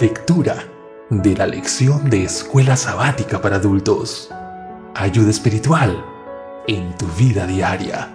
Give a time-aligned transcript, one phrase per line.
[0.00, 0.64] Lectura
[1.10, 4.30] de la lección de Escuela Sabática para Adultos.
[4.94, 6.02] Ayuda espiritual
[6.66, 8.08] en tu vida diaria.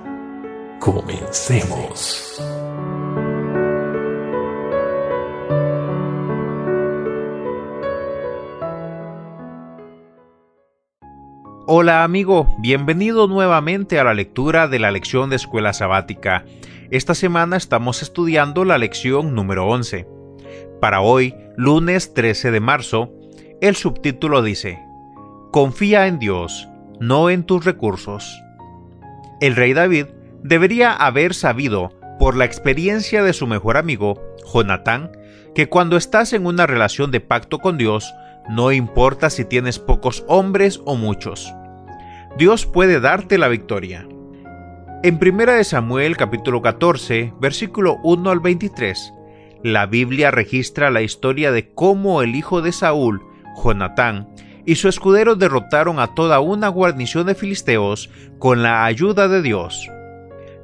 [0.79, 2.41] Comencemos.
[11.67, 16.43] Hola amigo, bienvenido nuevamente a la lectura de la lección de escuela sabática.
[16.89, 20.16] Esta semana estamos estudiando la lección número 11.
[20.79, 23.11] Para hoy, lunes 13 de marzo,
[23.61, 24.79] el subtítulo dice,
[25.51, 26.67] Confía en Dios,
[26.99, 28.43] no en tus recursos.
[29.41, 30.05] El rey David
[30.43, 34.21] debería haber sabido, por la experiencia de su mejor amigo,
[34.53, 35.11] Jonatán,
[35.55, 38.13] que cuando estás en una relación de pacto con Dios,
[38.49, 41.53] no importa si tienes pocos hombres o muchos.
[42.37, 44.07] Dios puede darte la victoria.
[45.03, 49.13] En 1 Samuel capítulo 14, versículo 1 al 23,
[49.63, 53.23] la Biblia registra la historia de cómo el hijo de Saúl,
[53.63, 54.27] Jonatán,
[54.65, 59.89] y su escudero derrotaron a toda una guarnición de filisteos con la ayuda de Dios.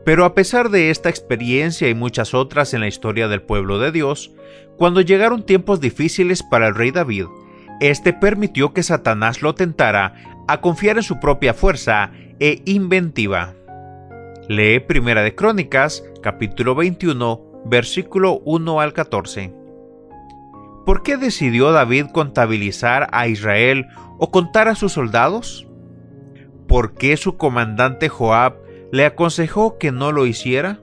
[0.06, 3.92] Pero a pesar de esta experiencia y muchas otras en la historia del pueblo de
[3.92, 4.32] Dios,
[4.78, 7.26] cuando llegaron tiempos difíciles para el rey David,
[7.80, 10.16] este permitió que Satanás lo tentara
[10.48, 13.54] a confiar en su propia fuerza e inventiva.
[14.50, 19.54] Lee Primera de Crónicas, capítulo 21, versículo 1 al 14.
[20.86, 25.68] ¿Por qué decidió David contabilizar a Israel o contar a sus soldados?
[26.68, 28.56] ¿Por qué su comandante Joab
[28.92, 30.80] le aconsejó que no lo hiciera?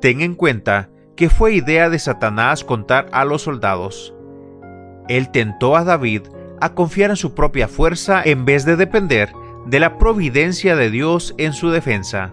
[0.00, 4.14] Ten en cuenta que fue idea de Satanás contar a los soldados.
[5.08, 6.22] Él tentó a David
[6.60, 9.32] a confiar en su propia fuerza en vez de depender
[9.66, 12.32] de la providencia de Dios en su defensa.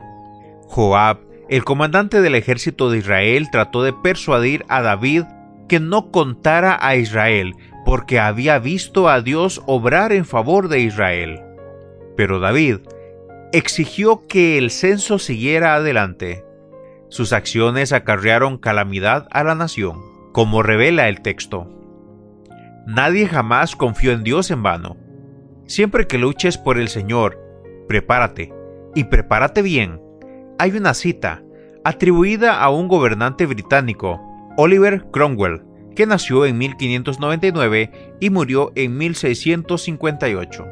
[0.67, 5.23] Joab, el comandante del ejército de Israel, trató de persuadir a David
[5.67, 7.53] que no contara a Israel
[7.85, 11.41] porque había visto a Dios obrar en favor de Israel.
[12.15, 12.77] Pero David
[13.51, 16.43] exigió que el censo siguiera adelante.
[17.09, 21.69] Sus acciones acarrearon calamidad a la nación, como revela el texto.
[22.87, 24.97] Nadie jamás confió en Dios en vano.
[25.65, 27.39] Siempre que luches por el Señor,
[27.87, 28.51] prepárate,
[28.95, 30.01] y prepárate bien.
[30.59, 31.43] Hay una cita,
[31.83, 34.21] atribuida a un gobernante británico,
[34.55, 35.63] Oliver Cromwell,
[35.95, 40.65] que nació en 1599 y murió en 1658,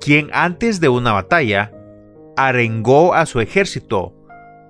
[0.00, 1.72] quien antes de una batalla
[2.36, 4.14] arengó a su ejército.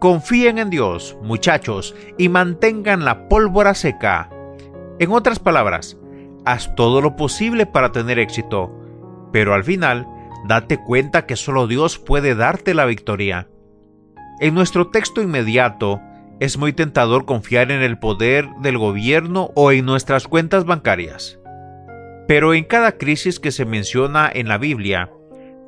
[0.00, 4.30] Confíen en Dios, muchachos, y mantengan la pólvora seca.
[4.98, 5.98] En otras palabras,
[6.44, 8.72] haz todo lo posible para tener éxito,
[9.32, 10.06] pero al final,
[10.46, 13.48] date cuenta que solo Dios puede darte la victoria.
[14.40, 16.00] En nuestro texto inmediato,
[16.38, 21.40] es muy tentador confiar en el poder del gobierno o en nuestras cuentas bancarias.
[22.28, 25.10] Pero en cada crisis que se menciona en la Biblia,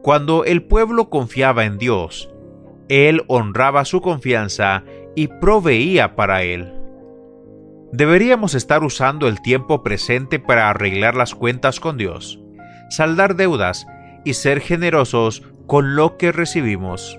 [0.03, 2.31] cuando el pueblo confiaba en Dios,
[2.89, 4.85] Él honraba su confianza
[5.17, 6.73] y proveía para Él.
[7.93, 12.41] Deberíamos estar usando el tiempo presente para arreglar las cuentas con Dios,
[12.89, 13.85] saldar deudas
[14.25, 17.19] y ser generosos con lo que recibimos.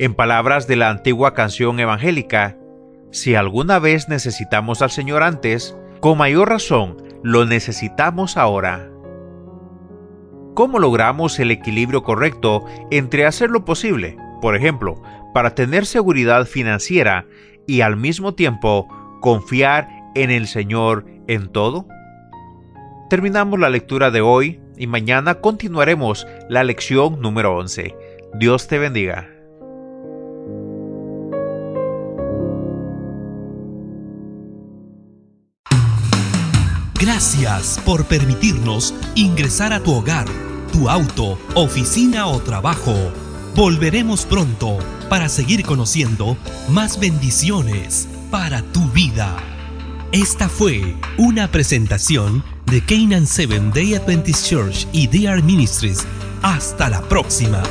[0.00, 2.56] En palabras de la antigua canción evangélica,
[3.10, 8.92] si alguna vez necesitamos al Señor antes, con mayor razón lo necesitamos ahora.
[10.54, 15.02] ¿Cómo logramos el equilibrio correcto entre hacer lo posible, por ejemplo,
[15.34, 17.26] para tener seguridad financiera
[17.66, 18.86] y al mismo tiempo
[19.20, 21.88] confiar en el Señor en todo?
[23.10, 27.96] Terminamos la lectura de hoy y mañana continuaremos la lección número 11.
[28.34, 29.37] Dios te bendiga.
[36.98, 40.26] Gracias por permitirnos ingresar a tu hogar,
[40.72, 42.92] tu auto, oficina o trabajo.
[43.54, 46.36] Volveremos pronto para seguir conociendo
[46.68, 49.36] más bendiciones para tu vida.
[50.10, 56.04] Esta fue una presentación de Canaan Seven Day Adventist Church y DR Ministries.
[56.42, 57.62] Hasta la próxima.